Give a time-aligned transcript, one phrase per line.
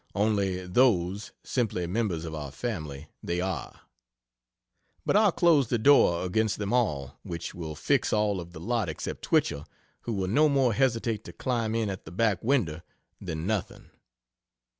[0.15, 3.81] Only those simply members of our family, they are.
[5.05, 8.89] But I'll close the door against them all which will "fix" all of the lot
[8.89, 9.67] except Twichell,
[10.01, 12.81] who will no more hesitate to climb in at the back window
[13.19, 13.91] than nothing.